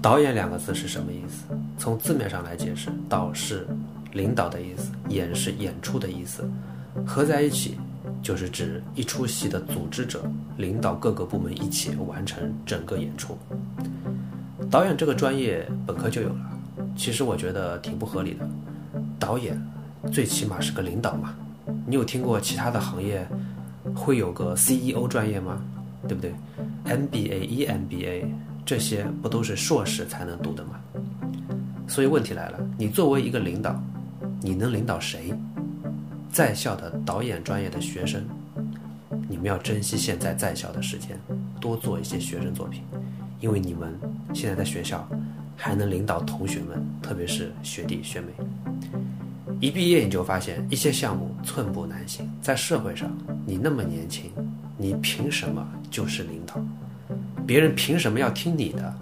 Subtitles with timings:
[0.00, 1.44] 导演两个字是什么意思？
[1.78, 3.66] 从字面上来解释，导是
[4.12, 6.48] 领导的意思，演是演出的意思，
[7.06, 7.78] 合在一起
[8.22, 10.22] 就是指一出戏的组织者，
[10.56, 13.36] 领导各个部门一起完成整个演出。
[14.70, 16.36] 导演这个专业本科就有了，
[16.96, 18.48] 其实我觉得挺不合理的。
[19.18, 19.60] 导演
[20.10, 21.34] 最起码是个领导嘛，
[21.86, 23.26] 你有听过其他的行业
[23.94, 25.62] 会有个 CEO 专业吗？
[26.08, 26.34] 对不对
[26.84, 28.26] ？MBA、EMBA
[28.64, 30.80] 这些不都是硕士才能读的吗？
[31.86, 33.78] 所以问题来了，你作为一个领导，
[34.40, 35.34] 你能领导谁？
[36.32, 38.24] 在校的导演专业的学生，
[39.28, 41.16] 你们要珍惜现在在校的时间，
[41.60, 42.82] 多做一些学生作品，
[43.40, 43.96] 因为你们
[44.32, 45.06] 现在在学校
[45.56, 48.28] 还能领导同学们，特别是学弟学妹。
[49.60, 53.10] 一毕业你就发现一些项目寸步难行，在社会上
[53.46, 54.32] 你那么年轻。
[54.76, 56.54] 你凭什么就是领导？
[57.46, 58.94] 别人凭什么要听你的？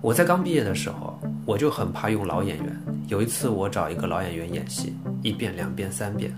[0.00, 2.76] 我在刚毕业的时候，我就很怕用老演员。
[3.08, 6.34] 有一次我找一个老演员演戏，一遍、两遍、三遍，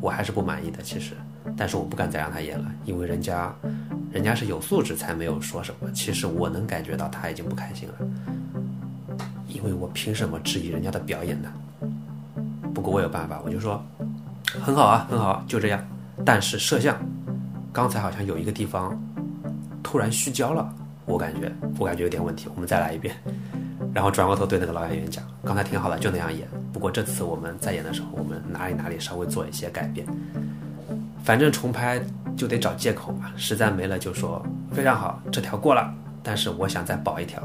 [0.00, 0.82] 我还是不满意的。
[0.82, 1.12] 其实，
[1.56, 3.54] 但是我不敢再让他演了，因为人家，
[4.10, 5.90] 人家是有素质才没有说什么。
[5.92, 7.94] 其实我能感觉到他已经不开心了，
[9.48, 11.52] 因为我凭什么质疑人家的表演呢？
[12.72, 13.84] 不过我有办法，我就说，
[14.62, 15.84] 很好啊，很好，就这样。
[16.24, 16.96] 但是摄像，
[17.72, 19.00] 刚才好像有一个地方
[19.82, 20.70] 突然虚焦了，
[21.06, 23.16] 我感觉我感觉有点问题，我们再来一遍。
[23.94, 26.46] 然后转过头对那个老演员讲，刚才挺好的，就那样演。
[26.70, 30.06] 不过这次我们在演的时候，我们哪里哪里稍微做一些改变。
[31.24, 31.98] 反正重拍
[32.36, 37.42] 就得找借口嘛，实在没了就说非常好，这条过了，但是我想再保一条。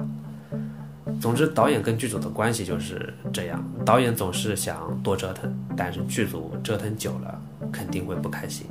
[1.22, 7.42] 总之，导演跟剧组的关系就是这样，导演总是想多折腾，但是剧组折腾久了。
[7.70, 8.66] 肯定会不开心，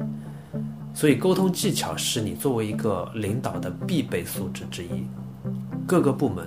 [0.96, 5.06] 所以沟通技巧是你作为一个领导的必备素质之一。
[5.86, 6.46] 各个部门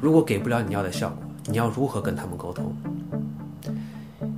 [0.00, 2.72] 如果给不了你要的效果，你要如何跟他们沟通？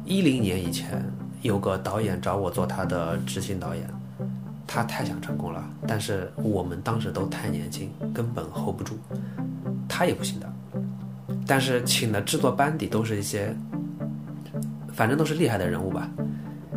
[0.07, 1.05] 一零年以前，
[1.43, 3.87] 有个导演找我做他的执行导演，
[4.67, 8.95] 他太想成功了，但是我们当时都太年轻，根本 hold 不住，
[9.87, 10.51] 他也不行的。
[11.47, 13.55] 但是请的制作班底都是一些，
[14.95, 16.09] 反正都是厉害的人物吧。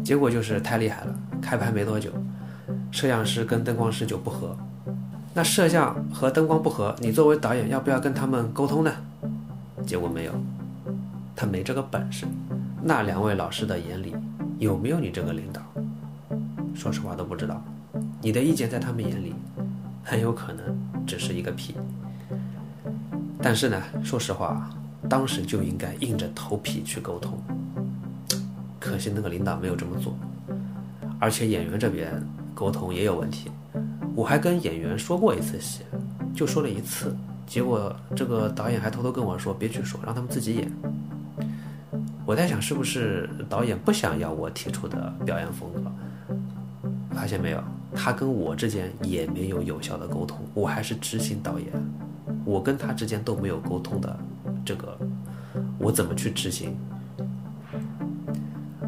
[0.03, 2.11] 结果就是太厉害了，开拍没多久，
[2.91, 4.55] 摄像师跟灯光师就不合。
[5.33, 8.91] 那摄像和灯光不和，你作为导演要不要跟他们沟通呢？
[9.85, 10.33] 结果没有，
[11.35, 12.25] 他没这个本事。
[12.83, 14.15] 那两位老师的眼里
[14.57, 15.61] 有没有你这个领导？
[16.75, 17.63] 说实话都不知道。
[18.21, 19.33] 你的意见在他们眼里
[20.03, 21.75] 很有可能只是一个屁。
[23.41, 24.69] 但是呢，说实话，
[25.07, 27.41] 当时就应该硬着头皮去沟通。
[28.79, 30.13] 可惜那个领导没有这么做，
[31.19, 32.21] 而且演员这边
[32.53, 33.49] 沟通也有问题。
[34.15, 35.81] 我还跟演员说过一次戏，
[36.33, 37.15] 就说了一次，
[37.47, 40.71] 结果这个导演还偷偷跟我说别去说，让他们自己演。
[42.25, 45.91] 我在想是不是导演不想要我提出的表演风格？
[47.15, 47.63] 发现没有，
[47.95, 50.37] 他跟我之间也没有有效的沟通。
[50.53, 51.67] 我还是执行导演，
[52.45, 54.19] 我跟他之间都没有沟通的，
[54.63, 54.97] 这个
[55.77, 56.77] 我怎么去执行？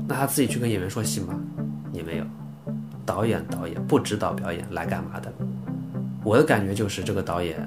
[0.08, 1.40] 那他自己去跟演员说戏吗？
[1.92, 2.26] 也没有。
[3.12, 5.30] 导演导演不指导表演来干嘛的？
[6.24, 7.60] 我的感觉就是这个导演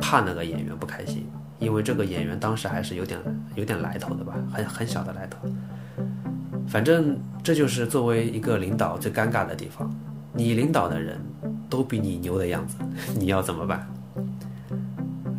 [0.00, 1.24] 怕那个演员不开心，
[1.60, 3.16] 因为这个演员当时还是有点
[3.54, 5.38] 有点来头的吧，很很小的来头。
[6.66, 9.88] 反正这就是作为一个领导最尴尬的地方，
[10.32, 11.16] 你领导的人
[11.70, 12.76] 都比你牛的样子，
[13.16, 13.88] 你要怎么办？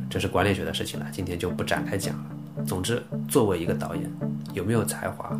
[0.09, 2.63] 这是管理学的事情了，今天就不展开讲了。
[2.65, 4.09] 总之，作为一个导演，
[4.53, 5.37] 有没有才华？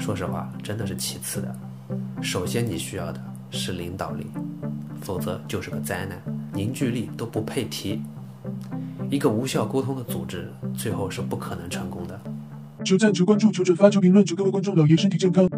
[0.00, 1.54] 说实话，真的是其次的。
[2.20, 3.20] 首先，你需要的
[3.50, 4.26] 是领导力，
[5.00, 6.20] 否则就是个灾难，
[6.52, 8.02] 凝聚力都不配提。
[9.10, 12.20] 一个无效沟通的组织，最后是不可能成功的。
[12.84, 15.48] 求赞、求关注、求转发、求评论，求各位观众老爷身体健康。